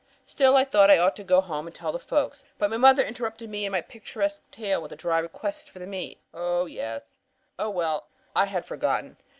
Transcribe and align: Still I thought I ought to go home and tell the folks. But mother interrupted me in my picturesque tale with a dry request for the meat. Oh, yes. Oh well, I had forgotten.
Still 0.25 0.57
I 0.57 0.63
thought 0.63 0.89
I 0.89 0.97
ought 0.97 1.15
to 1.17 1.23
go 1.23 1.41
home 1.41 1.67
and 1.67 1.75
tell 1.75 1.91
the 1.91 1.99
folks. 1.99 2.43
But 2.57 2.71
mother 2.71 3.03
interrupted 3.03 3.51
me 3.51 3.65
in 3.67 3.71
my 3.71 3.81
picturesque 3.81 4.41
tale 4.49 4.81
with 4.81 4.91
a 4.91 4.95
dry 4.95 5.19
request 5.19 5.69
for 5.69 5.77
the 5.77 5.85
meat. 5.85 6.17
Oh, 6.33 6.65
yes. 6.65 7.19
Oh 7.59 7.69
well, 7.69 8.07
I 8.35 8.45
had 8.45 8.65
forgotten. 8.65 9.17